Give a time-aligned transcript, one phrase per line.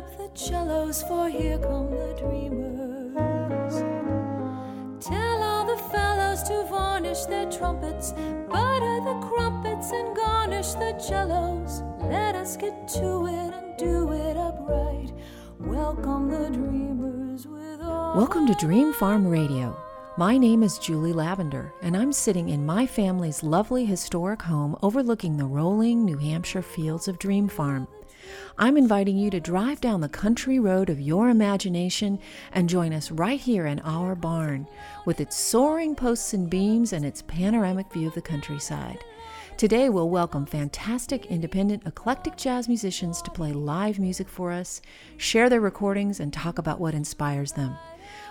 [0.00, 3.74] Up the cellos, for here come the dreamers.
[5.04, 8.12] Tell all the fellows to varnish their trumpets,
[8.48, 11.82] butter the crumpets, and garnish the cellos.
[12.00, 15.12] Let us get to it and do it upright.
[15.58, 18.16] Welcome the dreamers with all.
[18.16, 19.78] Welcome to Dream Farm Radio.
[20.16, 25.36] My name is Julie Lavender, and I'm sitting in my family's lovely historic home overlooking
[25.36, 27.86] the rolling New Hampshire fields of Dream Farm.
[28.58, 32.18] I'm inviting you to drive down the country road of your imagination
[32.52, 34.66] and join us right here in our barn
[35.06, 39.04] with its soaring posts and beams and its panoramic view of the countryside.
[39.56, 44.80] Today, we'll welcome fantastic, independent, eclectic jazz musicians to play live music for us,
[45.18, 47.76] share their recordings, and talk about what inspires them.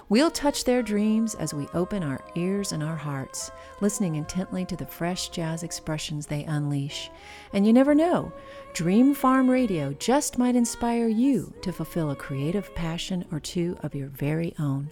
[0.09, 4.75] We'll touch their dreams as we open our ears and our hearts, listening intently to
[4.75, 7.11] the fresh jazz expressions they unleash.
[7.53, 8.33] And you never know,
[8.73, 13.93] Dream Farm Radio just might inspire you to fulfill a creative passion or two of
[13.93, 14.89] your very own.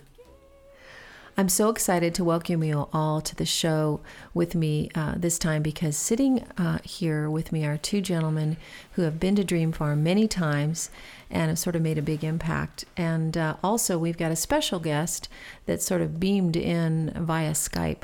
[1.40, 4.02] I'm so excited to welcome you all to the show
[4.34, 8.58] with me uh, this time because sitting uh, here with me are two gentlemen
[8.94, 10.90] who have been to Dream Farm many times
[11.30, 12.86] and have sort of made a big impact.
[12.96, 15.30] And uh, also, we've got a special guest
[15.66, 18.04] that sort of beamed in via Skype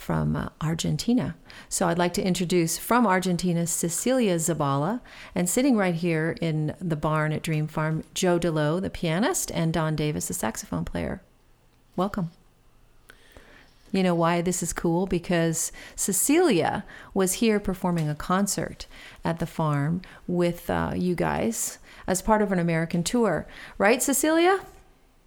[0.00, 1.36] from uh, Argentina.
[1.68, 5.00] So I'd like to introduce from Argentina Cecilia Zabala,
[5.34, 9.74] and sitting right here in the barn at Dream Farm, Joe DeLo, the pianist, and
[9.74, 11.22] Don Davis, the saxophone player.
[11.96, 12.30] Welcome.
[13.92, 15.06] You know why this is cool?
[15.06, 18.86] Because Cecilia was here performing a concert
[19.24, 21.78] at the farm with uh, you guys
[22.10, 23.46] as part of an American tour.
[23.78, 24.58] Right, Cecilia?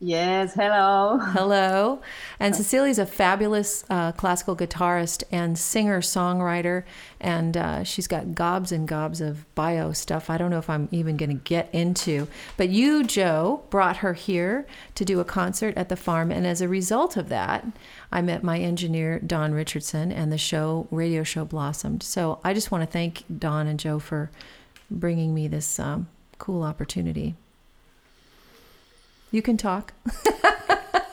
[0.01, 1.17] Yes, hello.
[1.17, 2.01] Hello.
[2.38, 6.83] And Cecilia's a fabulous uh, classical guitarist and singer songwriter,
[7.21, 10.29] and uh, she's got gobs and gobs of bio stuff.
[10.29, 12.27] I don't know if I'm even going to get into.
[12.57, 16.59] But you, Joe, brought her here to do a concert at the farm, and as
[16.59, 17.65] a result of that,
[18.11, 22.03] I met my engineer, Don Richardson, and the show, radio show, blossomed.
[22.03, 24.31] So I just want to thank Don and Joe for
[24.91, 26.07] bringing me this um,
[26.38, 27.35] cool opportunity.
[29.31, 29.94] You can talk.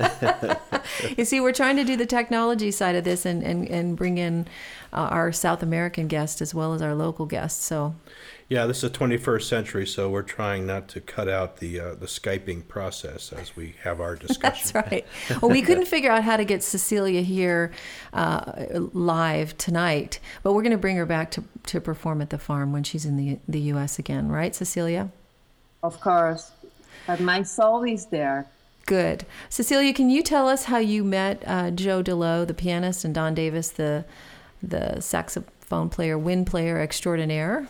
[1.18, 4.18] you see, we're trying to do the technology side of this and, and, and bring
[4.18, 4.46] in
[4.92, 7.64] uh, our South American guests as well as our local guests.
[7.64, 7.94] So,
[8.48, 11.94] yeah, this is the 21st century, so we're trying not to cut out the uh,
[11.94, 14.70] the skyping process as we have our discussion.
[14.72, 15.06] That's right.
[15.40, 17.70] Well, we couldn't figure out how to get Cecilia here
[18.12, 22.38] uh, live tonight, but we're going to bring her back to, to perform at the
[22.38, 24.00] farm when she's in the the U.S.
[24.00, 25.10] again, right, Cecilia?
[25.82, 26.50] Of course
[27.06, 28.46] but my soul is there.
[28.86, 29.24] Good.
[29.48, 33.34] Cecilia, can you tell us how you met uh, Joe DeLo, the pianist, and Don
[33.34, 34.04] Davis, the
[34.62, 37.68] the saxophone player, wind player extraordinaire?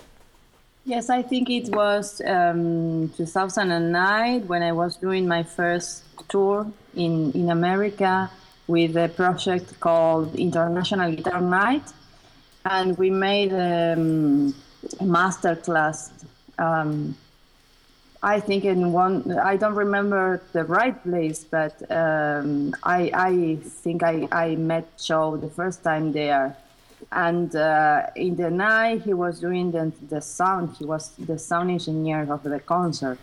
[0.85, 6.67] Yes, I think it was um, 2009 when I was doing my first tour
[6.97, 8.31] in, in America
[8.67, 11.93] with a project called International Guitar Night.
[12.65, 14.55] And we made um,
[14.99, 16.13] a master class
[16.59, 17.17] um,
[18.22, 24.02] I think in one, I don't remember the right place, but um, I, I think
[24.02, 26.55] I, I met Joe the first time there.
[27.12, 31.70] And uh, in the night, he was doing the, the sound, he was the sound
[31.70, 33.19] engineer of the concert.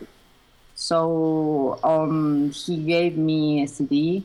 [0.73, 4.23] So um, he gave me a CD,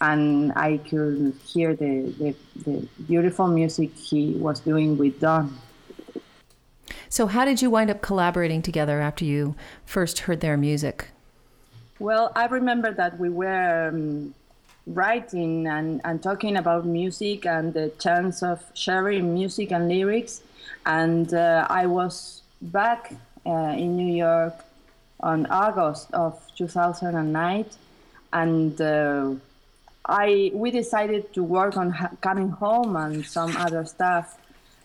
[0.00, 2.34] and I could hear the, the,
[2.64, 5.54] the beautiful music he was doing with Don.
[7.14, 9.54] So, how did you wind up collaborating together after you
[9.86, 11.10] first heard their music?
[12.00, 14.34] Well, I remember that we were um,
[14.84, 20.42] writing and, and talking about music and the chance of sharing music and lyrics.
[20.86, 23.12] And uh, I was back
[23.46, 24.64] uh, in New York
[25.20, 27.64] on August of 2009,
[28.32, 29.34] and uh,
[30.04, 34.36] I we decided to work on ha- coming home and some other stuff,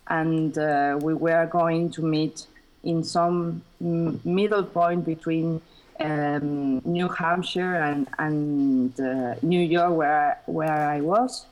[0.10, 2.48] and uh, we were going to meet
[2.84, 5.62] in some m- middle point between
[6.00, 11.46] um, New Hampshire and and uh, New York, where where I was,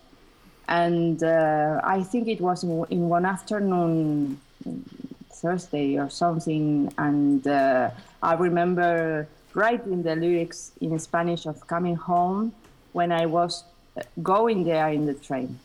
[0.68, 4.40] and uh, I think it was in, in one afternoon,
[5.32, 7.92] Thursday or something, and uh,
[8.24, 12.54] I remember writing the lyrics in Spanish of coming home
[12.94, 13.64] when I was
[14.22, 15.60] going there in the train.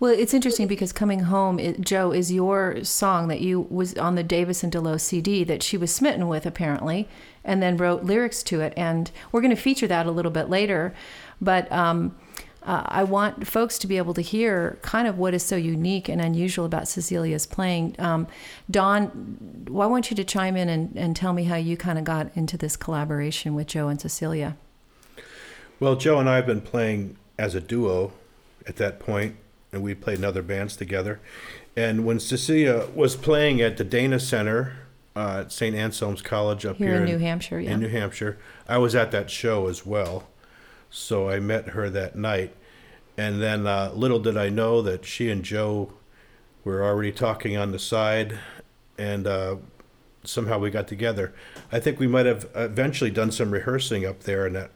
[0.00, 4.14] Well, it's interesting because coming home, it, Joe, is your song that you was on
[4.14, 7.08] the Davis and DeLow CD that she was smitten with apparently,
[7.44, 8.72] and then wrote lyrics to it.
[8.76, 10.94] And we're going to feature that a little bit later,
[11.40, 11.70] but.
[11.72, 12.16] Um,
[12.62, 16.08] uh, I want folks to be able to hear kind of what is so unique
[16.08, 17.94] and unusual about Cecilia's playing.
[18.00, 18.26] Um,
[18.68, 21.96] Don, well, I want you to chime in and, and tell me how you kind
[21.96, 24.56] of got into this collaboration with Joe and Cecilia.
[25.78, 28.12] Well, Joe and I have been playing as a duo
[28.66, 29.36] at that point,
[29.72, 31.20] and we played in other bands together.
[31.76, 34.76] And when Cecilia was playing at the Dana Center
[35.14, 35.76] uh, at St.
[35.76, 37.72] Anselm's College up Here here, in New Hampshire, yeah.
[37.72, 38.38] in New Hampshire,
[38.68, 40.28] I was at that show as well.
[40.90, 42.54] So I met her that night.
[43.18, 45.92] And then uh, little did I know that she and Joe
[46.64, 48.38] were already talking on the side,
[48.98, 49.56] and uh,
[50.24, 51.32] somehow we got together.
[51.70, 54.70] I think we might have eventually done some rehearsing up there in that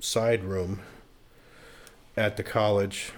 [0.00, 0.80] side room
[2.16, 3.12] at the college.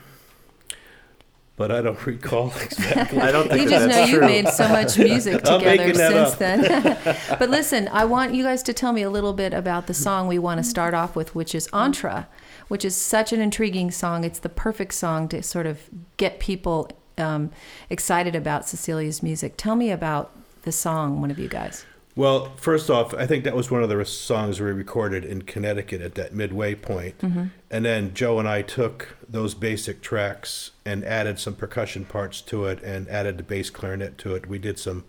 [1.56, 3.18] But I don't recall exactly.
[3.18, 4.26] I don't think You think just that know that's you true.
[4.26, 6.38] made so much music together since up.
[6.38, 7.16] then.
[7.38, 10.28] but listen, I want you guys to tell me a little bit about the song
[10.28, 12.26] we want to start off with, which is Entra,
[12.68, 14.22] which is such an intriguing song.
[14.22, 15.80] It's the perfect song to sort of
[16.18, 17.50] get people um,
[17.88, 19.54] excited about Cecilia's music.
[19.56, 20.32] Tell me about
[20.62, 21.86] the song, one of you guys.
[22.16, 26.00] Well, first off, I think that was one of the songs we recorded in Connecticut
[26.00, 27.18] at that midway point.
[27.18, 27.44] Mm-hmm.
[27.70, 32.64] And then Joe and I took those basic tracks and added some percussion parts to
[32.64, 34.48] it and added the bass clarinet to it.
[34.48, 35.04] We did some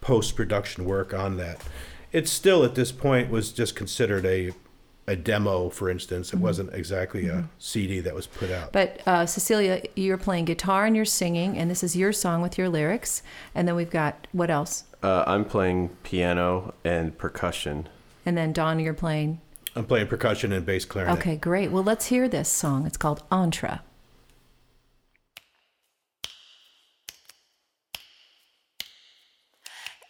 [0.00, 1.62] post production work on that.
[2.10, 4.52] It still, at this point, was just considered a
[5.06, 6.28] a demo, for instance.
[6.32, 6.44] It mm-hmm.
[6.44, 7.46] wasn't exactly a mm-hmm.
[7.58, 8.72] CD that was put out.
[8.72, 12.56] But uh, Cecilia, you're playing guitar and you're singing, and this is your song with
[12.56, 13.22] your lyrics.
[13.54, 14.84] And then we've got what else?
[15.02, 17.88] Uh, I'm playing piano and percussion.
[18.26, 19.40] And then Don, you're playing.
[19.74, 21.18] I'm playing percussion and bass clarinet.
[21.18, 21.70] Okay, great.
[21.70, 22.86] Well, let's hear this song.
[22.86, 23.80] It's called Entra.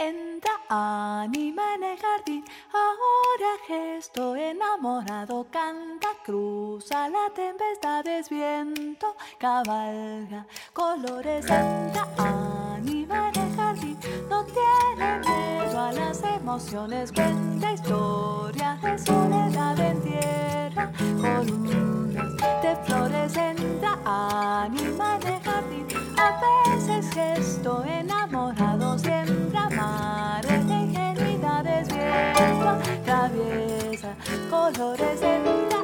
[0.00, 9.14] Entra anima en el jardín, ahora que estoy enamorado, canta, cruza la tempestad, es viento,
[9.38, 13.98] cabalga, colores, entra anima en el jardín,
[14.30, 23.36] no tiene miedo a las emociones, cuenta historia de soledad en tierra, columnas de flores,
[23.36, 25.86] entra anima en el jardín,
[26.16, 34.14] a veces gesto enamorado, siembra mares de ingenuidades, viento, traviesa,
[34.48, 35.80] colores, entra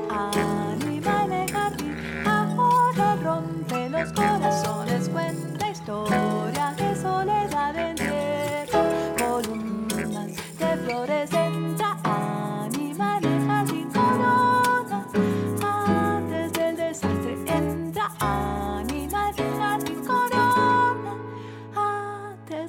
[0.71, 6.46] anima en el jardín, ahora rompe los corazones, cuenta historia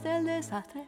[0.03, 0.87] del desastre.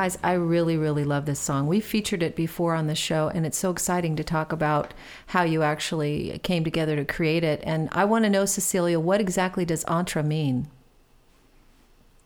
[0.00, 1.66] Guys, I really, really love this song.
[1.66, 4.94] We featured it before on the show, and it's so exciting to talk about
[5.26, 7.60] how you actually came together to create it.
[7.64, 10.68] And I want to know, Cecilia, what exactly does entre mean?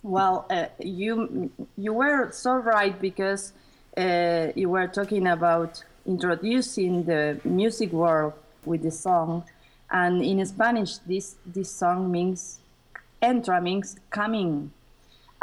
[0.04, 3.52] Well, uh, you you were so right because
[3.96, 9.42] uh, you were talking about introducing the music world with the song,
[9.90, 12.60] and in Spanish, this this song means
[13.20, 14.70] entra means coming,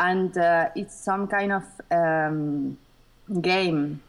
[0.02, 2.76] and uh, it's some kind of um,
[3.40, 4.02] game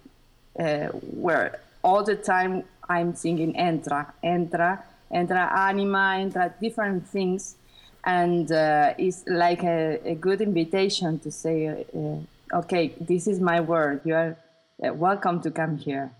[0.58, 0.86] uh,
[1.26, 4.82] where all the time I'm singing entra, entra,
[5.12, 7.56] entra anima, entra different things,
[8.04, 13.60] and uh, it's like a, a good invitation to say, uh, okay, this is my
[13.60, 14.00] word.
[14.04, 14.36] You are
[14.82, 16.10] uh, welcome to come here.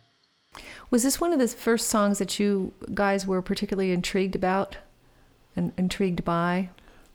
[0.91, 4.76] Was this one of the first songs that you guys were particularly intrigued about
[5.57, 6.69] and intrigued by?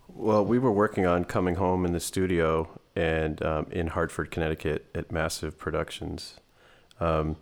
[0.08, 4.88] Well, we were working on coming home in the studio and um, in Hartford, Connecticut,
[4.96, 6.40] at Massive Productions,
[7.00, 7.36] um,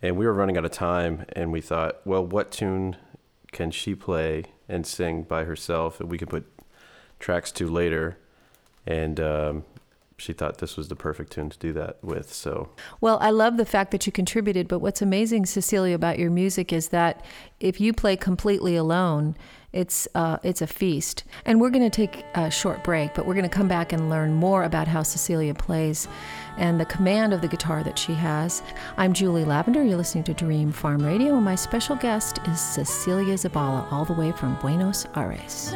[0.00, 1.24] and we were running out of time.
[1.32, 2.96] And we thought, well, what tune
[3.50, 6.46] can she play and sing by herself, and we could put
[7.18, 8.18] tracks to later?
[8.86, 9.64] And um,
[10.18, 12.32] she thought this was the perfect tune to do that with.
[12.32, 16.30] So Well, I love the fact that you contributed, but what's amazing, Cecilia, about your
[16.30, 17.24] music is that
[17.60, 19.36] if you play completely alone,
[19.72, 21.24] it's uh, it's a feast.
[21.44, 24.08] And we're going to take a short break, but we're going to come back and
[24.08, 26.08] learn more about how Cecilia plays
[26.56, 28.62] and the command of the guitar that she has.
[28.96, 29.82] I'm Julie Lavender.
[29.82, 34.14] You're listening to Dream Farm Radio, and my special guest is Cecilia Zabala, all the
[34.14, 35.72] way from Buenos Aires.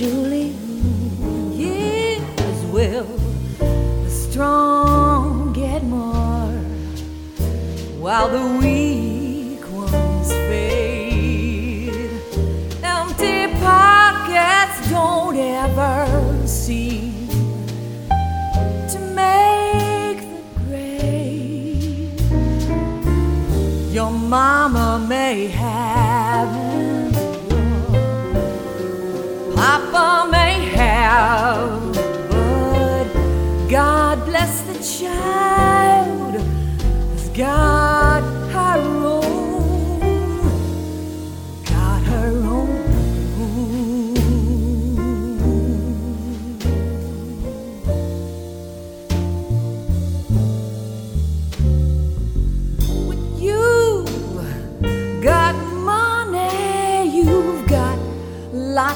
[0.00, 0.29] Sing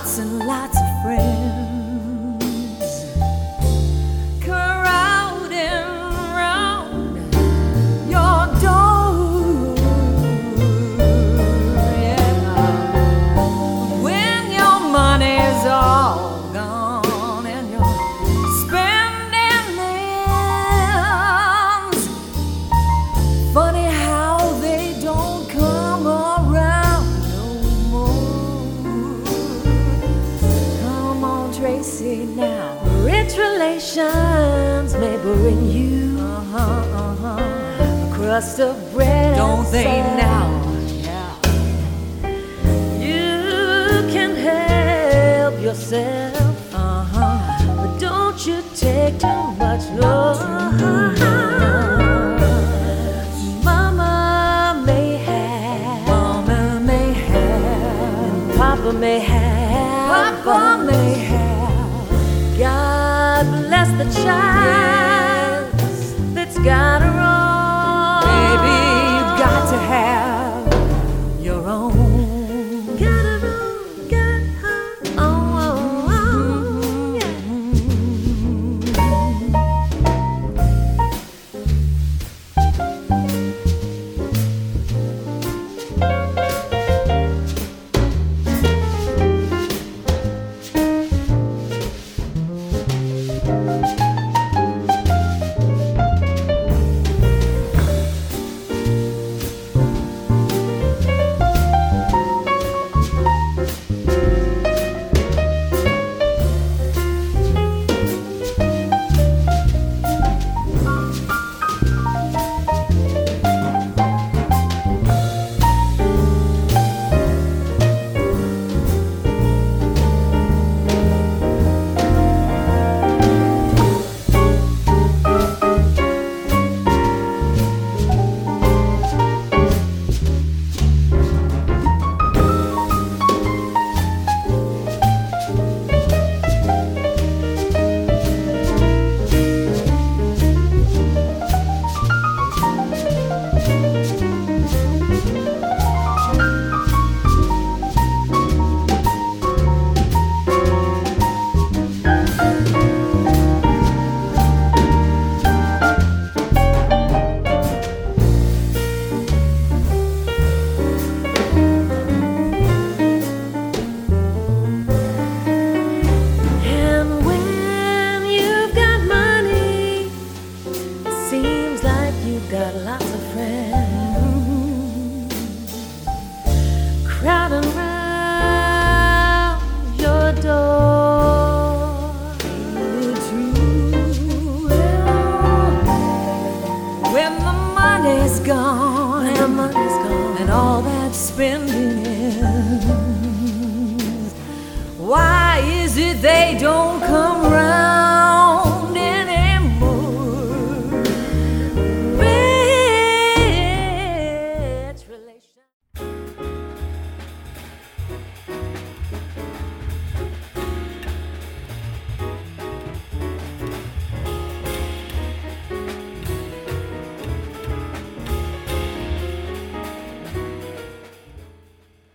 [0.05, 1.44] lots and lots of friends
[38.35, 39.37] crust of bread.
[39.37, 40.49] Don't they and now?
[42.99, 46.34] You can help yourself,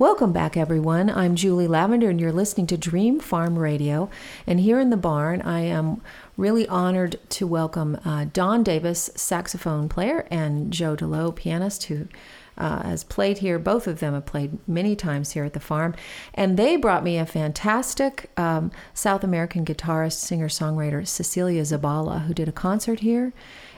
[0.00, 1.10] Welcome back, everyone.
[1.10, 4.08] I'm Julie Lavender, and you're listening to Dream Farm Radio.
[4.46, 6.00] And here in the barn, I am
[6.38, 12.08] really honored to welcome uh, Don Davis, saxophone player, and Joe DeLoe, pianist, who
[12.56, 13.58] uh, has played here.
[13.58, 15.94] Both of them have played many times here at the farm.
[16.32, 22.32] And they brought me a fantastic um, South American guitarist, singer songwriter, Cecilia Zabala, who
[22.32, 23.34] did a concert here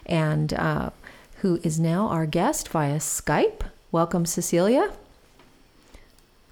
[0.06, 0.90] and uh,
[1.38, 3.62] who is now our guest via Skype.
[3.90, 4.92] Welcome, Cecilia.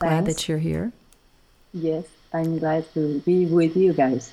[0.01, 0.43] Glad Thanks.
[0.43, 0.93] that you're here.
[1.75, 4.33] Yes, I'm glad to be with you guys.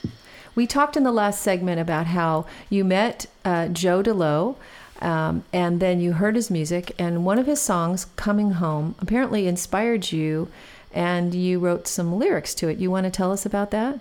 [0.56, 4.56] We talked in the last segment about how you met uh, Joe DeLo.
[5.02, 9.46] um, and then you heard his music, and one of his songs, "Coming Home," apparently
[9.46, 10.48] inspired you,
[10.94, 12.78] and you wrote some lyrics to it.
[12.80, 14.00] You want to tell us about that?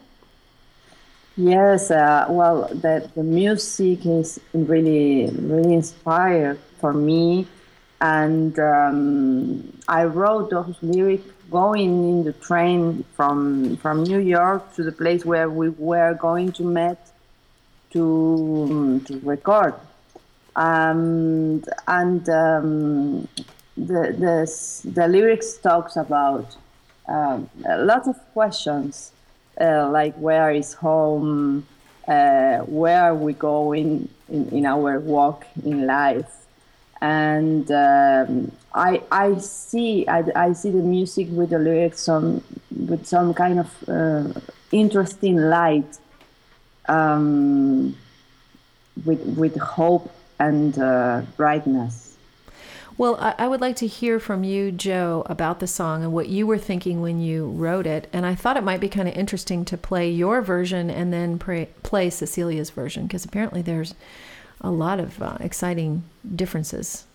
[1.37, 7.47] Yes, uh, well, the, the music is really, really inspired for me
[8.01, 14.83] and um, I wrote those lyrics going in the train from from New York to
[14.83, 16.99] the place where we were going to meet
[17.93, 19.75] to to record,
[20.57, 23.29] um, and um,
[23.77, 26.57] the the the lyrics talks about
[27.09, 29.13] um, a lot of questions
[29.61, 31.67] uh, like where is home,
[32.07, 36.31] uh, where are we going in, in our walk in life?
[37.01, 43.07] And um, I I see I, I see the music with the lyrics some with
[43.07, 45.99] some kind of uh, interesting light,
[46.87, 47.97] um,
[49.05, 52.17] with with hope and uh, brightness.
[52.99, 56.29] Well, I, I would like to hear from you, Joe, about the song and what
[56.29, 58.09] you were thinking when you wrote it.
[58.11, 61.39] And I thought it might be kind of interesting to play your version and then
[61.39, 63.95] play, play Cecilia's version because apparently there's
[64.63, 67.06] a lot of uh, exciting differences.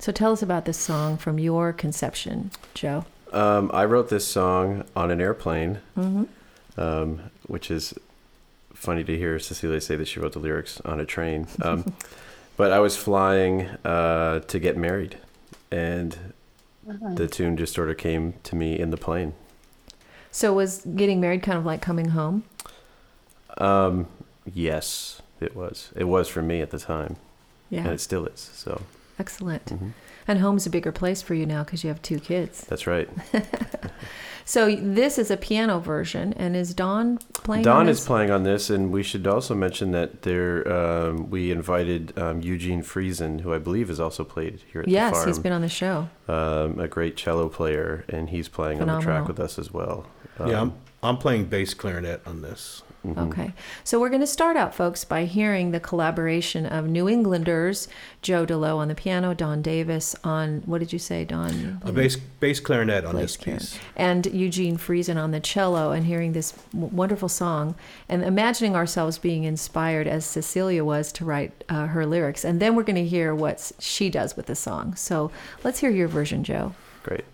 [0.00, 3.04] So tell us about this song from your conception, Joe.
[3.32, 6.80] Um, I wrote this song on an airplane, Mm-hmm.
[6.80, 7.94] um, which is
[8.74, 11.46] funny to hear Cecilia say that she wrote the lyrics on a train.
[11.62, 11.92] Um,
[12.56, 15.18] but I was flying uh, to get married,
[15.70, 16.16] and
[17.14, 19.34] the tune just sort of came to me in the plane.
[20.32, 22.44] So was getting married kind of like coming home?
[23.58, 24.06] Um,
[24.52, 25.90] yes, it was.
[25.94, 27.16] It was for me at the time,
[27.68, 27.80] Yeah.
[27.80, 28.50] and it still is.
[28.54, 28.82] So
[29.20, 29.66] Excellent.
[29.66, 29.92] Mhm.
[30.26, 32.64] And home's a bigger place for you now because you have two kids.
[32.68, 33.08] that's right.
[34.46, 37.62] So this is a piano version, and is Don playing?
[37.62, 38.06] Don on is this?
[38.08, 42.82] playing on this, and we should also mention that there um, we invited um, Eugene
[42.82, 45.68] Friesen, who I believe has also played here at the Yes, he's been on the
[45.68, 46.08] show.
[46.26, 50.06] um, a great cello player, and he's playing on the track with us as well.
[50.40, 52.82] yeah, Um, I'm, I'm playing bass clarinet on this.
[53.06, 53.28] Mhm.
[53.28, 53.52] Okay.
[53.84, 57.88] So we're going to start out, folks, by hearing the collaboration of New Englanders,
[58.22, 61.80] Joe DeLoe on the piano, Don Davis on, what did you say, Don?
[61.82, 63.60] A bass bass clarinet on Bass this clarinet.
[63.62, 63.78] piece.
[63.96, 67.74] And Eugene Friesen on the cello, and hearing this wonderful song,
[68.08, 72.44] and imagining ourselves being inspired as Cecilia was to write uh, her lyrics.
[72.44, 74.94] And then we're going to hear what she does with the song.
[74.94, 75.30] So
[75.64, 76.74] let's hear your version, Joe.
[77.02, 77.24] Great.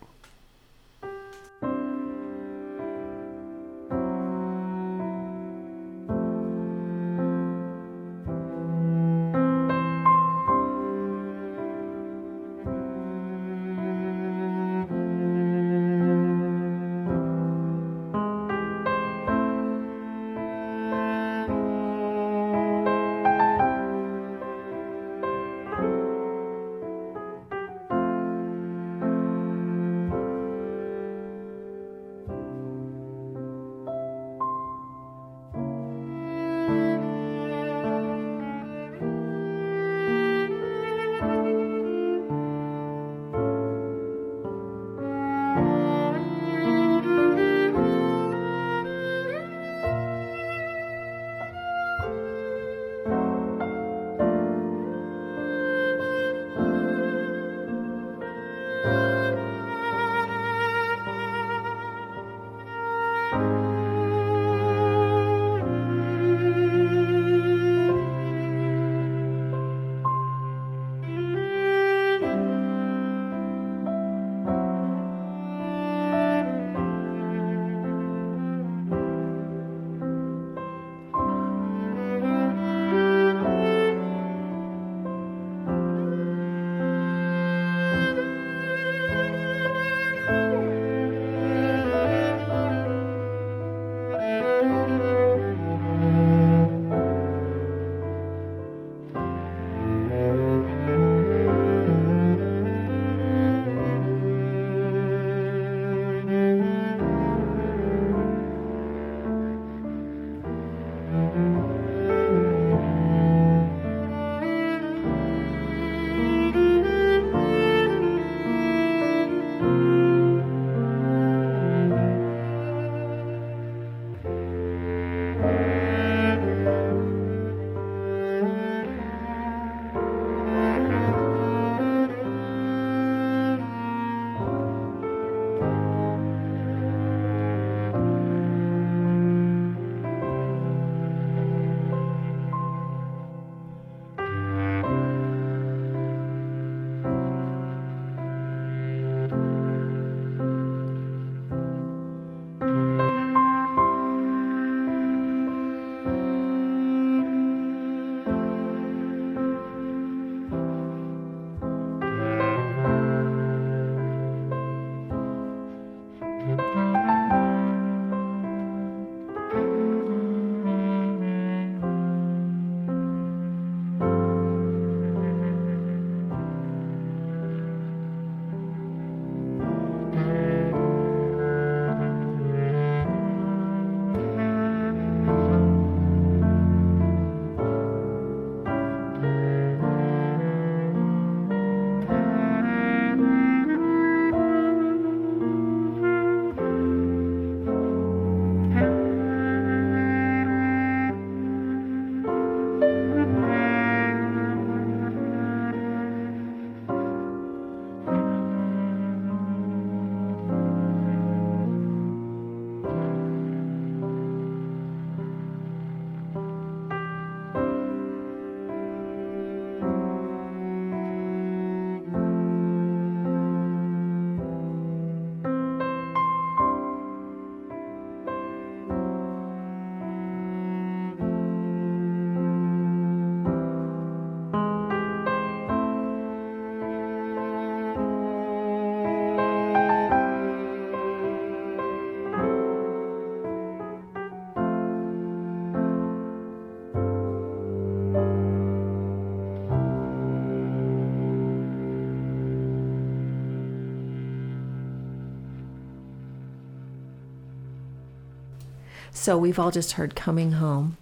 [259.26, 260.98] So we've all just heard Coming Home.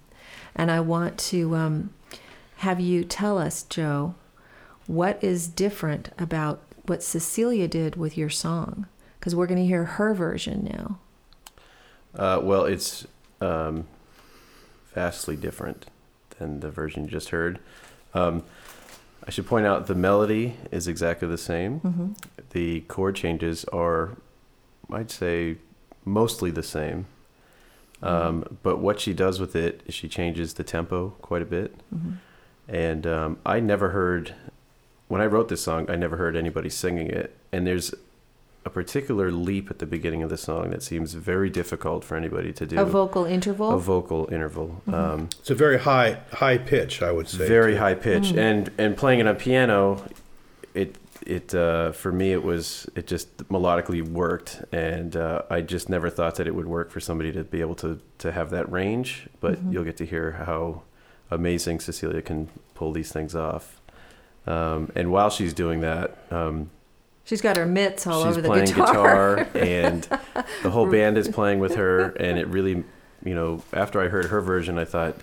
[0.56, 1.90] And I want to um,
[2.56, 4.14] have you tell us, Joe,
[4.86, 8.86] what is different about what Cecilia did with your song?
[9.20, 10.98] Because we're going to hear her version now.
[12.18, 13.06] Uh, well, it's
[13.42, 13.86] um,
[14.94, 15.84] vastly different
[16.38, 17.58] than the version you just heard.
[18.14, 18.42] Um,
[19.28, 21.80] I should point out the melody is exactly the same.
[21.80, 22.12] Mm-hmm.
[22.52, 24.16] The chord changes are,
[24.90, 25.58] I'd say,
[26.06, 27.04] mostly the same.
[28.04, 31.74] Um, but what she does with it is she changes the tempo quite a bit.
[31.94, 32.12] Mm-hmm.
[32.68, 34.34] And um, I never heard,
[35.08, 37.36] when I wrote this song, I never heard anybody singing it.
[37.52, 37.94] And there's
[38.66, 42.52] a particular leap at the beginning of the song that seems very difficult for anybody
[42.52, 42.78] to do.
[42.78, 43.72] A vocal interval?
[43.72, 44.82] A vocal interval.
[44.86, 47.46] Um, It's a very high high pitch, I would say.
[47.46, 47.78] very too.
[47.80, 50.02] high pitch and and playing it on piano
[50.74, 55.88] it it uh, for me it was it just melodically worked and uh, I just
[55.88, 58.70] never thought that it would work for somebody to be able to to have that
[58.70, 60.82] range but you'll get to hear how
[61.30, 63.80] amazing Cecilia can pull these things off
[64.46, 66.70] um, and while she's doing that um,
[67.26, 69.48] She's got her mitts all over the playing guitar.
[69.54, 70.02] and
[70.62, 72.84] the whole band is playing with her and it really
[73.24, 75.16] you know after I heard her version I thought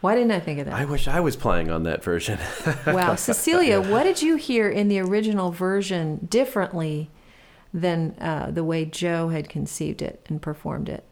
[0.00, 0.74] Why didn't I think of that?
[0.74, 2.38] I wish I was playing on that version
[2.86, 3.14] Wow.
[3.14, 7.10] Cecilia, what did you hear in the original version differently
[7.72, 11.04] than uh, the way Joe had conceived it and performed it?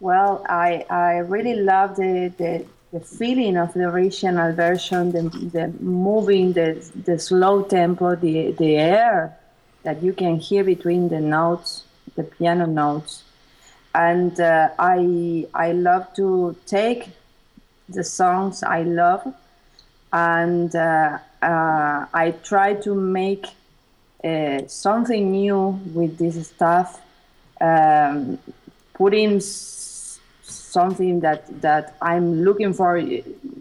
[0.00, 5.68] Well, I I really love the the, the feeling of the original version, the, the
[5.80, 9.38] moving, the the slow tempo, the the air
[9.84, 11.84] that you can hear between the notes,
[12.16, 13.22] the piano notes,
[13.94, 17.08] and uh, I I love to take
[17.88, 19.34] the songs I love,
[20.12, 23.46] and uh, uh, I try to make
[24.24, 27.00] uh, something new with this stuff.
[27.60, 28.38] Um,
[28.94, 32.98] putting s- something that that I'm looking for.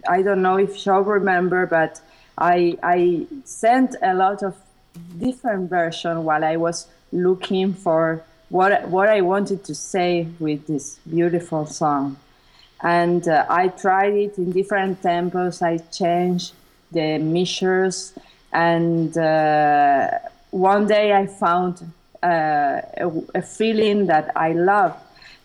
[0.07, 2.01] I don't know if you'll remember, but
[2.38, 4.55] I I sent a lot of
[5.19, 10.99] different version while I was looking for what what I wanted to say with this
[11.10, 12.17] beautiful song.
[12.83, 15.61] And uh, I tried it in different tempos.
[15.61, 16.53] I changed
[16.91, 18.13] the measures,
[18.51, 20.09] and uh,
[20.49, 21.81] one day I found
[22.23, 24.97] uh, a, a feeling that I love.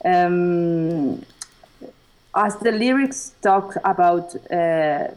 [0.05, 1.23] Um,
[2.35, 5.09] as the lyrics talk about uh,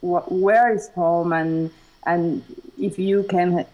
[0.00, 1.70] wh- where is home and
[2.06, 2.42] and
[2.78, 3.66] if you can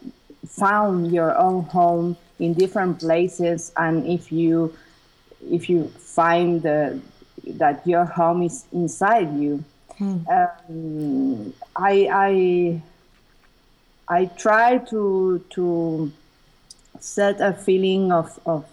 [0.46, 4.74] found your own home in different places and if you
[5.50, 7.00] if you find the,
[7.46, 9.64] that your home is inside you
[10.00, 12.82] um, I, I
[14.08, 16.12] I try to to
[17.00, 18.64] set a feeling of, of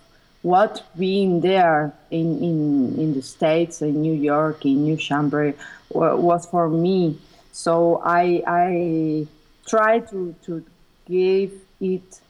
[0.41, 5.55] what being there in, in, in the States, in New York, in New Hampshire,
[5.89, 7.17] was for me.
[7.51, 9.27] So I, I
[9.67, 10.63] try to, to
[11.05, 12.21] give it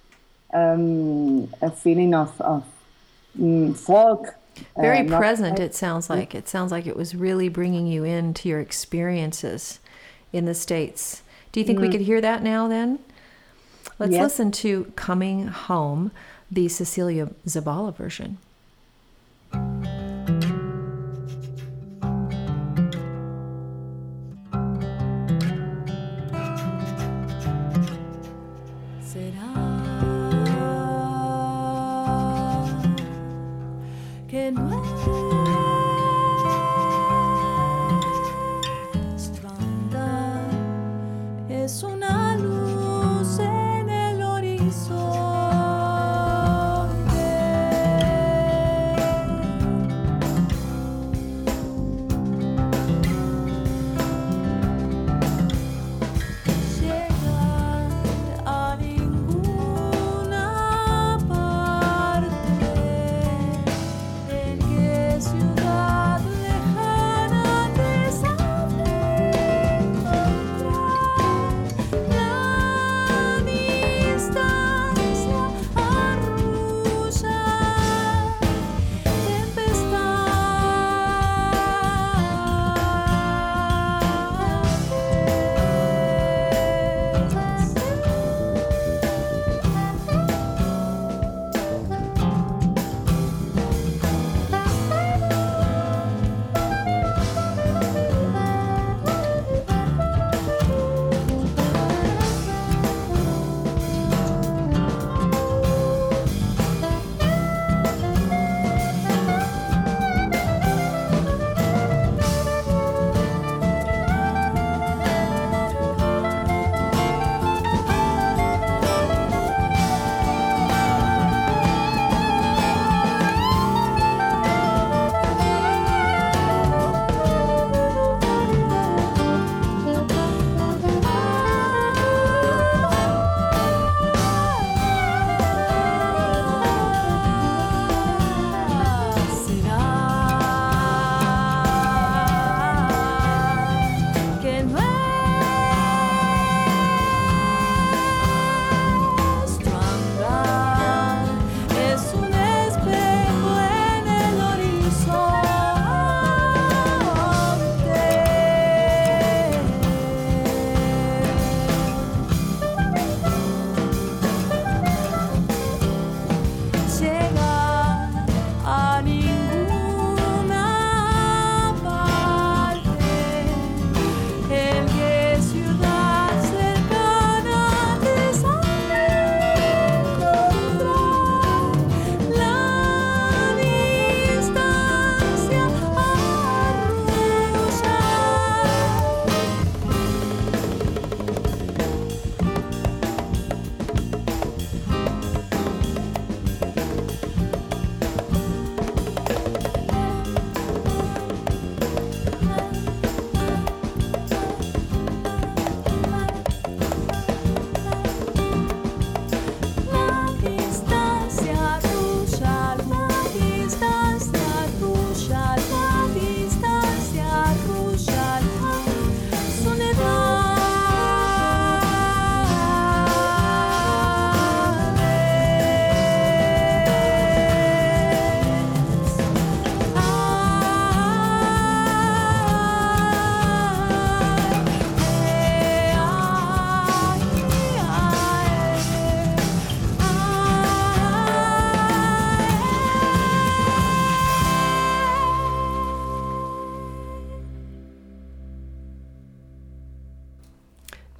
[0.53, 2.65] um, a feeling of, of
[3.39, 4.33] mm, folk.
[4.75, 6.33] Uh, Very not- present, it sounds like.
[6.35, 9.79] It sounds like it was really bringing you into your experiences
[10.33, 11.21] in the States.
[11.51, 12.99] Do you think we could hear that now then?
[13.97, 14.23] Let's Yes.
[14.23, 16.11] listen to Coming Home,
[16.51, 18.37] the Cecilia Zabala version.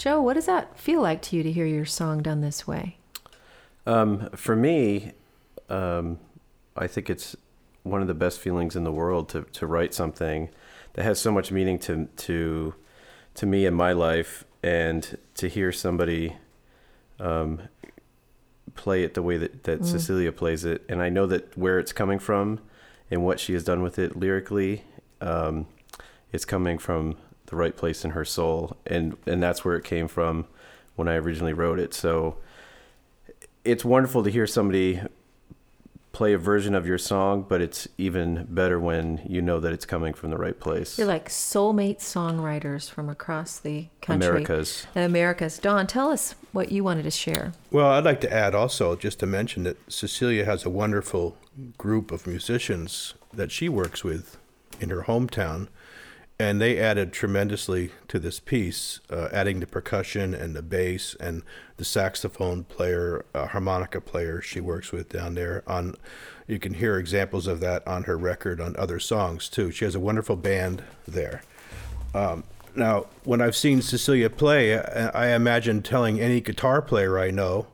[0.10, 2.98] Joe, what does that feel like to you to hear your song done this way?
[3.86, 5.12] Um, for me,
[5.70, 6.18] um,
[6.76, 7.36] I think it's
[7.84, 10.50] one of the best feelings in the world to, to write something
[10.94, 12.74] that has so much meaning to to
[13.36, 16.38] to me in my life, and to hear somebody
[17.20, 17.62] um,
[18.74, 21.94] play it the way that, that Cecilia plays it, and I know that where it's
[21.94, 22.62] coming from
[23.12, 24.86] and what she has done with it lyrically,
[25.22, 25.68] um,
[26.32, 27.16] it's coming from
[27.50, 30.46] the right place in her soul, and and that's where it came from
[30.96, 31.94] when I originally wrote it.
[31.94, 32.38] So
[33.64, 35.02] it's wonderful to hear somebody
[36.12, 39.86] play a version of your song, but it's even better when you know that it's
[39.86, 40.98] coming from the right place.
[40.98, 44.28] You're like soulmate songwriters from across the country.
[44.28, 44.88] Americas.
[44.94, 45.60] The Americas.
[45.60, 47.54] Don, tell us what you wanted to share.
[47.72, 51.38] Well, I'd like to add also, just to mention that Cecilia has a wonderful
[51.78, 54.38] group of musicians that she works with
[54.82, 55.68] in her hometown,
[56.40, 61.44] and they added tremendously to this piece, uh, adding the percussion and the bass and
[61.76, 65.64] the saxophone player, uh, harmonica player she works with down there.
[65.68, 65.96] On,
[66.48, 69.70] you can hear examples of that on her record on other songs too.
[69.70, 71.44] She has a wonderful band there.
[72.14, 77.32] Um, now, when I've seen Cecilia play, I, I imagine telling any guitar player I
[77.32, 77.68] know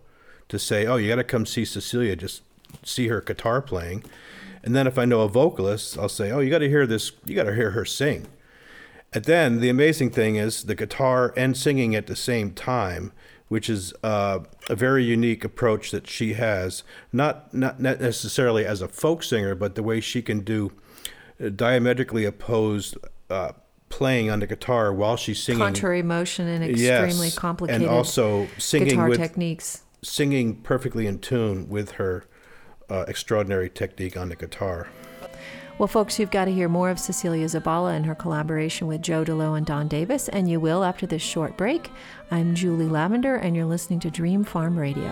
[0.50, 2.16] to say, "Oh, you got to come see Cecilia.
[2.16, 2.42] Just
[2.84, 4.04] see her guitar playing."
[4.64, 7.12] And then if I know a vocalist, I'll say, "Oh, you got to hear this.
[7.26, 8.28] You got to hear her sing."
[9.16, 13.14] And then the amazing thing is the guitar and singing at the same time,
[13.48, 14.40] which is uh,
[14.70, 16.84] a very unique approach that she has.
[17.14, 20.74] Not not not necessarily as a folk singer, but the way she can do
[21.44, 22.98] uh, diametrically opposed
[23.30, 23.54] uh,
[23.88, 25.62] playing on the guitar while she's singing.
[25.62, 29.84] Contrary motion and extremely Yes, complicated and also singing guitar with techniques.
[30.04, 32.26] singing perfectly in tune with her
[32.90, 34.90] uh, extraordinary technique on the guitar.
[35.78, 39.26] Well, folks, you've got to hear more of Cecilia Zabala and her collaboration with Joe
[39.26, 41.92] Deleault and Don Davis, and you will after this short break.
[42.32, 45.12] I'm Julie Lavender, and you're listening to Dream Farm Radio.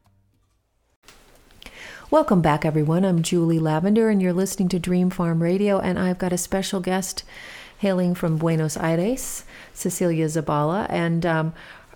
[2.11, 3.05] Welcome back, everyone.
[3.05, 6.81] I'm Julie Lavender, and you're listening to Dream Farm Radio, and I've got a special
[6.81, 7.23] guest
[7.77, 11.53] hailing from Buenos Aires, Cecilia Zabala, and um,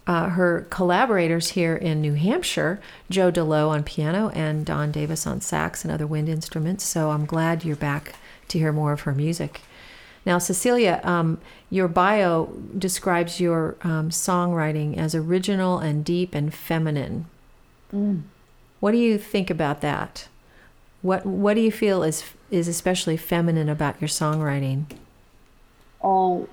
[0.08, 5.42] uh, her collaborators here in New Hampshire, Joe Deleault on piano and Don Davis on
[5.42, 6.86] sax and other wind instruments.
[6.86, 8.16] So I'm glad you're back
[8.48, 9.64] to hear more of her music.
[10.26, 17.26] Now, Cecilia, um, your bio describes your um, songwriting as original and deep and feminine.
[17.94, 18.22] Mm.
[18.86, 20.28] What do you think about that?
[21.02, 24.86] What What do you feel is is especially feminine about your songwriting?
[26.04, 26.48] Oh,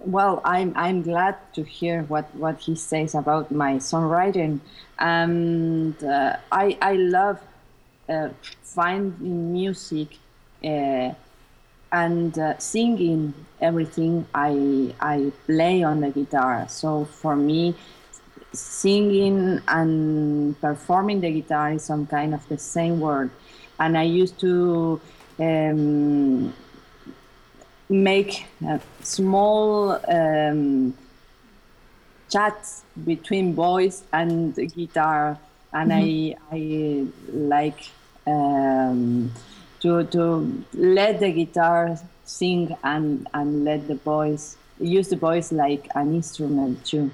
[0.00, 4.58] well, I'm I'm glad to hear what, what he says about my songwriting,
[4.98, 7.38] and uh, I I love
[8.08, 8.30] uh,
[8.64, 10.18] finding music
[10.64, 11.14] uh,
[11.92, 16.66] and uh, singing everything I I play on the guitar.
[16.68, 17.76] So for me,
[18.52, 23.30] singing and performing the guitar is some kind of the same word,
[23.78, 25.00] and I used to.
[25.38, 26.52] Um,
[27.92, 28.46] make
[29.02, 30.94] small um,
[32.28, 35.38] chats between voice and guitar,
[35.72, 36.54] and mm-hmm.
[36.54, 37.90] I I like
[38.26, 39.30] um,
[39.80, 45.88] to to let the guitar sing and and let the voice use the voice like
[45.94, 47.10] an instrument too.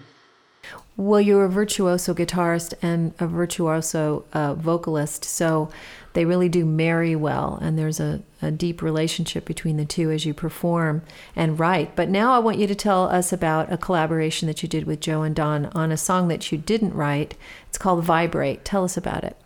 [0.98, 5.70] Well, you're a virtuoso guitarist and a virtuoso uh, vocalist, so
[6.12, 10.26] they really do marry well, and there's a, a deep relationship between the two as
[10.26, 11.02] you perform
[11.36, 11.94] and write.
[11.94, 14.98] But now I want you to tell us about a collaboration that you did with
[14.98, 17.36] Joe and Don on a song that you didn't write.
[17.68, 18.64] It's called Vibrate.
[18.64, 19.36] Tell us about it.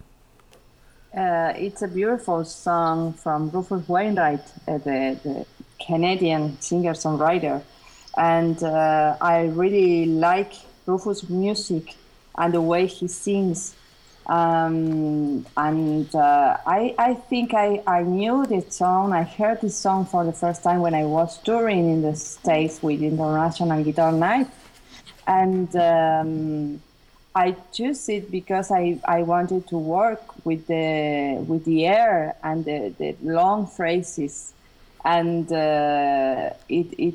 [1.14, 5.46] Uh, it's a beautiful song from Rufus Wainwright, uh, the, the,
[5.84, 7.60] Canadian singer songwriter.
[8.16, 10.54] And uh, I really like
[10.86, 11.96] Rufus' music
[12.36, 13.74] and the way he sings
[14.26, 19.12] um, and uh, I, I think I, I knew this song.
[19.12, 22.82] I heard this song for the first time when I was touring in the States
[22.82, 24.48] with International Guitar Night.
[25.26, 26.82] And um,
[27.34, 32.64] I chose it because I, I wanted to work with the, with the air and
[32.64, 34.52] the, the long phrases.
[35.04, 37.14] And uh, it, it,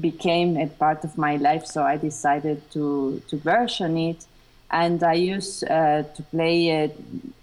[0.00, 4.26] became a part of my life, so I decided to, to version it
[4.70, 6.90] and I used uh, to play a,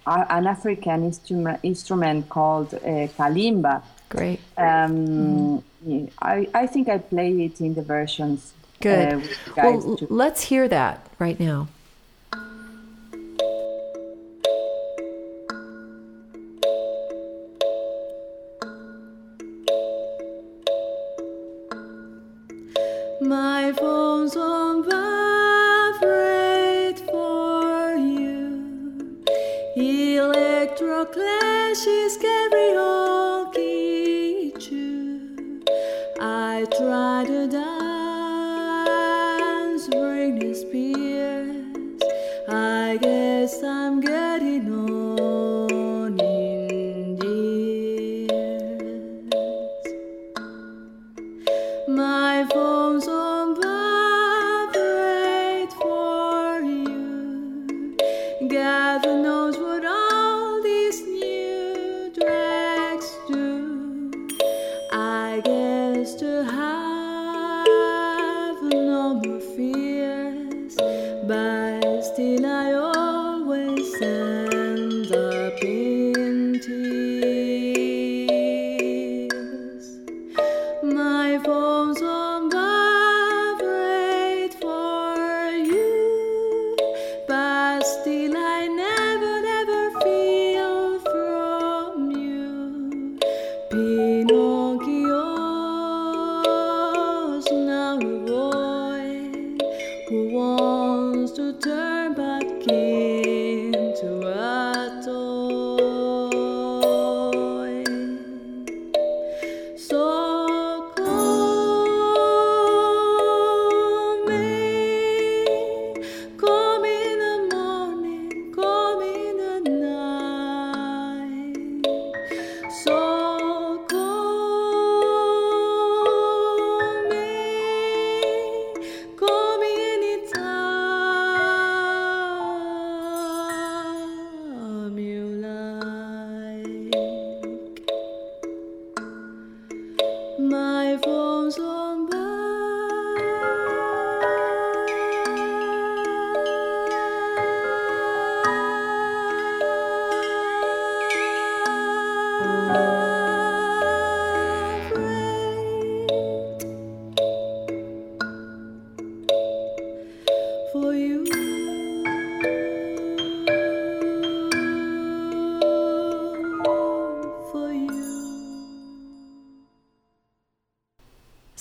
[0.06, 3.82] an African instrument, instrument called uh, kalimba.
[4.10, 4.39] Great.
[4.58, 6.12] Um, mm.
[6.22, 8.54] I, I think I play it in the versions.
[8.80, 9.14] Good.
[9.14, 9.22] Uh,
[9.58, 10.08] well, too.
[10.10, 11.68] let's hear that right now.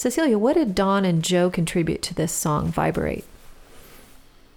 [0.04, 3.24] Cecilia, what did Don and Joe contribute to this song, Vibrate?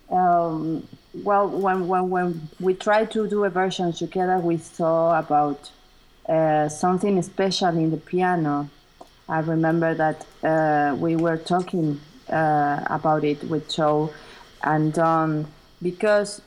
[0.10, 0.86] Um,
[1.24, 5.72] well, when, when, when we tried to do a version together, we thought about
[6.28, 8.70] uh, something special in the piano.
[9.30, 14.12] I remember that uh, we were talking uh, about it with Joe
[14.64, 15.48] and Don
[15.82, 16.42] because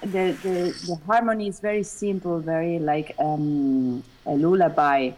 [0.00, 5.12] the, the, the harmony is very simple, very like um, a lullaby.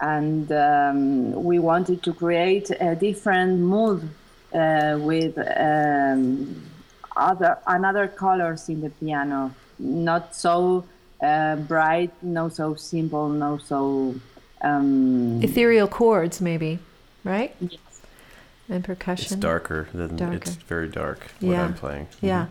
[0.00, 4.08] And um, we wanted to create a different mood
[4.54, 6.62] uh, with um,
[7.16, 10.84] other another colors in the piano, not so
[11.20, 14.14] uh, bright, no so simple, no so
[14.62, 16.78] um, ethereal chords, maybe,
[17.24, 17.54] right?
[17.60, 17.80] Yes.
[18.70, 19.24] And percussion.
[19.24, 20.36] It's darker than Darker.
[20.36, 21.64] it's very dark what Yeah.
[21.64, 22.06] I'm playing.
[22.20, 22.46] Yeah.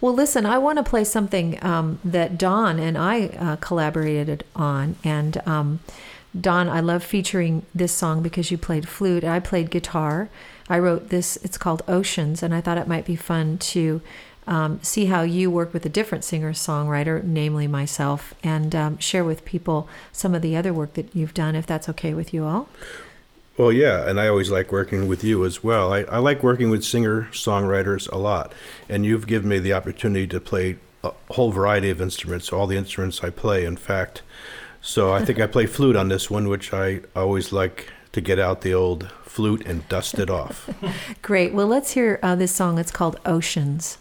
[0.00, 4.94] Well, listen, I want to play something um, that Don and I uh, collaborated on.
[5.02, 5.80] And um,
[6.38, 9.24] Don, I love featuring this song because you played flute.
[9.24, 10.28] I played guitar.
[10.68, 14.02] I wrote this, it's called Oceans, and I thought it might be fun to
[14.46, 19.24] um, see how you work with a different singer songwriter, namely myself, and um, share
[19.24, 22.44] with people some of the other work that you've done, if that's okay with you
[22.44, 22.68] all.
[23.56, 25.92] Well, yeah, and I always like working with you as well.
[25.92, 28.52] I, I like working with singer songwriters a lot,
[28.88, 32.76] and you've given me the opportunity to play a whole variety of instruments, all the
[32.76, 34.22] instruments I play, in fact.
[34.86, 38.38] So I think I play flute on this one, which I always like to get
[38.38, 40.70] out the old flute and dust it off.
[41.22, 41.52] Great.
[41.52, 42.78] Well, let's hear uh, this song.
[42.78, 43.98] It's called Oceans.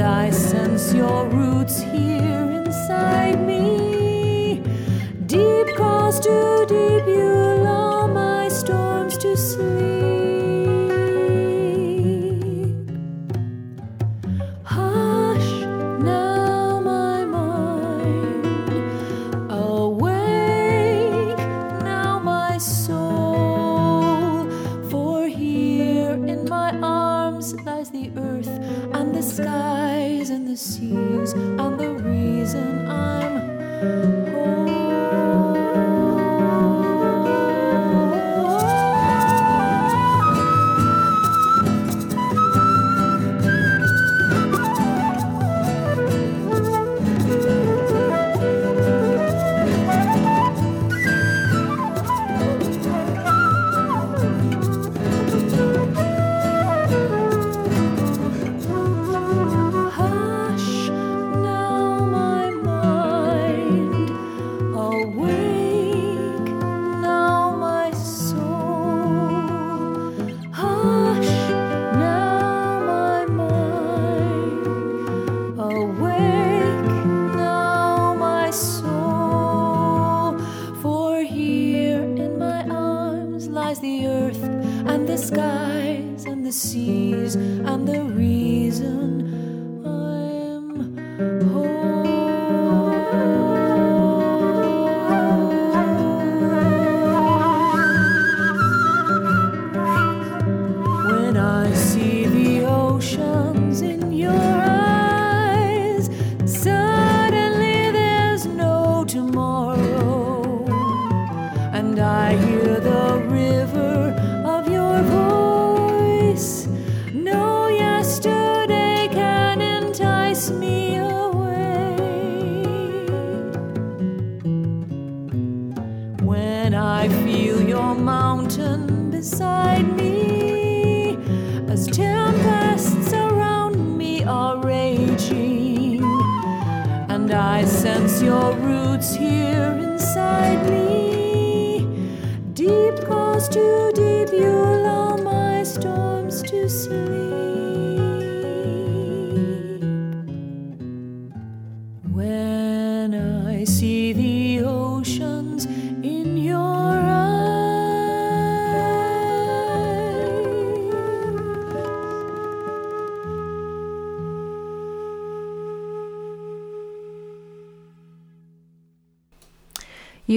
[0.00, 4.62] And I sense your roots here inside me.
[5.26, 6.66] Deep calls to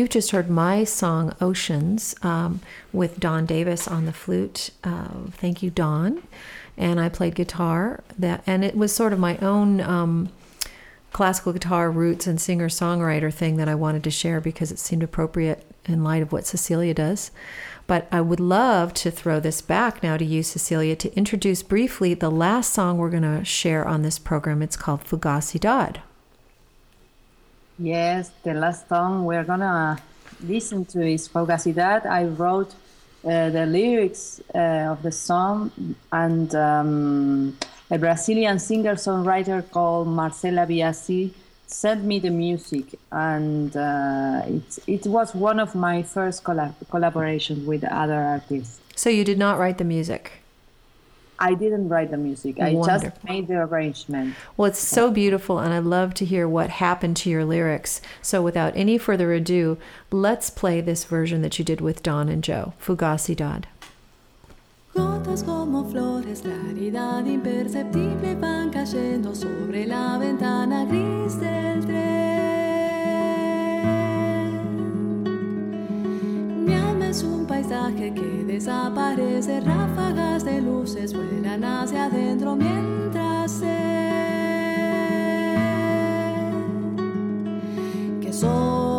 [0.03, 2.59] You've just heard my song Oceans um,
[2.91, 4.71] with Don Davis on the flute.
[4.83, 6.21] Uh, thank you, Don.
[6.75, 8.03] And I played guitar.
[8.19, 10.27] That and it was sort of my own um,
[11.13, 15.03] classical guitar roots and singer songwriter thing that I wanted to share because it seemed
[15.03, 17.31] appropriate in light of what Cecilia does.
[17.87, 22.13] But I would love to throw this back now to you, Cecilia, to introduce briefly
[22.13, 24.61] the last song we're going to share on this program.
[24.61, 26.01] It's called Fugacidad.
[27.79, 29.97] Yes, the last song we're to
[30.43, 32.05] listen to is Fugacidad.
[32.05, 32.75] I wrote
[33.25, 35.71] uh, the lyrics uh, of the song,
[36.11, 37.57] and um,
[37.89, 41.33] a Brazilian singer songwriter called Marcela Biasi
[41.65, 47.65] sent me the music, and uh, it, it was one of my first collab- collaborations
[47.65, 48.79] with other artists.
[48.95, 50.42] So you did not write the music?
[51.43, 52.57] I didn't write the music.
[52.57, 53.09] I Wonderful.
[53.09, 54.33] just made the arrangement.
[54.55, 58.01] Well, it's so beautiful, and I love to hear what happened to your lyrics.
[58.21, 59.77] So, without any further ado,
[60.09, 63.65] let's play this version that you did with Don and Joe, Fugacidad.
[64.95, 72.22] Gotas como flores, claridad imperceptible van cayendo sobre la ventana gris del tren.
[77.73, 83.61] Que desaparece, ráfagas de luces vuelan hacia adentro mientras
[88.21, 88.92] que solo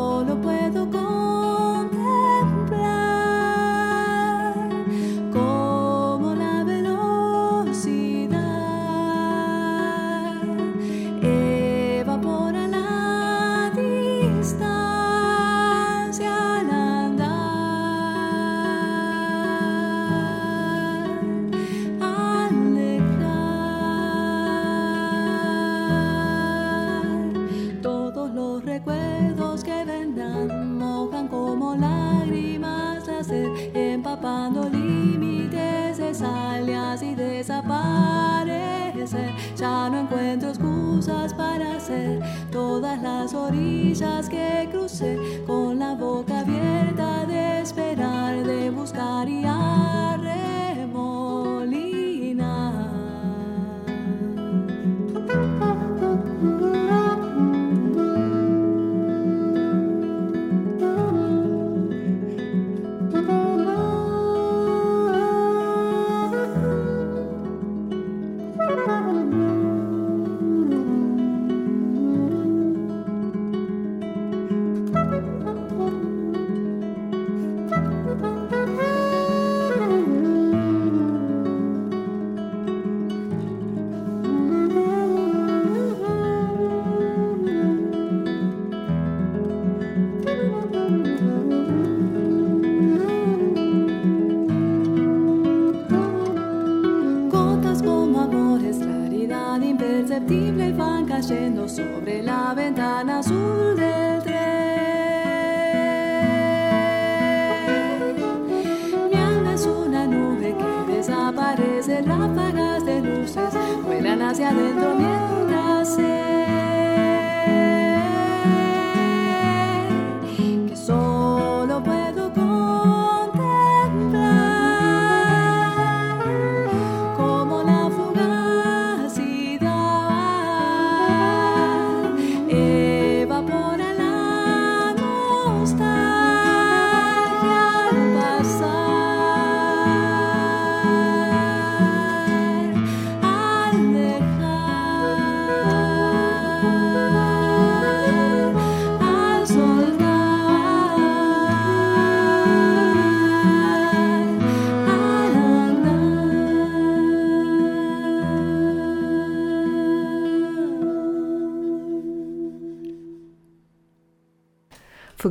[43.45, 46.34] orillas que crucé con la boca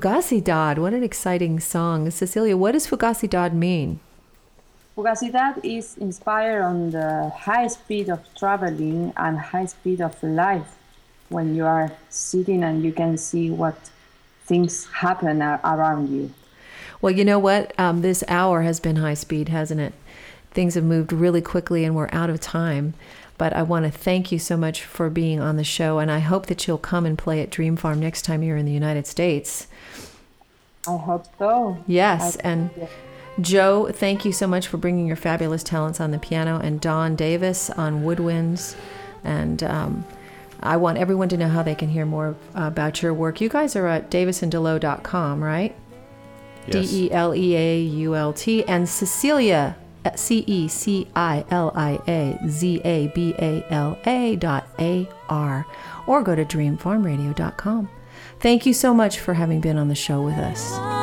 [0.04, 2.12] Fugacidad, what an exciting song.
[2.12, 4.02] Cecilia, what does Fugacidad mean?
[4.98, 10.76] Fugacidad is inspired on the high speed of traveling and high speed of life
[11.30, 13.78] when you are sitting and you can see what
[14.44, 16.34] things happen around you.
[17.00, 17.72] Well, you know what?
[17.80, 19.94] Um, this hour has been high speed, hasn't it?
[20.52, 22.94] Things have moved really quickly and we're out of time.
[23.38, 26.20] But I want to thank you so much for being on the show, and I
[26.20, 29.08] hope that you'll come and play at Dream Farm next time you're in the United
[29.08, 29.68] States.
[30.88, 31.78] I hope so.
[31.88, 32.88] Yes, I- and yeah.
[33.42, 37.16] Joe, thank you so much for bringing your fabulous talents on the piano, and Don
[37.16, 38.76] Davis on woodwinds.
[39.24, 40.06] And um,
[40.62, 43.42] I want everyone to know how they can hear more about your work.
[43.42, 45.76] You guys are at davisanddeleault.com, right?
[46.68, 46.92] Yes.
[46.92, 48.64] D E L E A U L T.
[48.66, 49.76] And Cecilia,
[50.16, 55.10] C E C I L I A Z A B A L A dot A
[55.28, 55.66] R.
[56.06, 57.90] Or go to dreamfarmradio.com.
[58.44, 61.03] Thank you so much for having been on the show with us.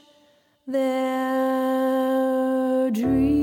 [0.71, 2.11] their
[2.91, 3.40] dreams.